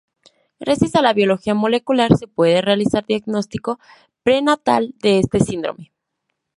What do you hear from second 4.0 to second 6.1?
prenatal de este síndrome.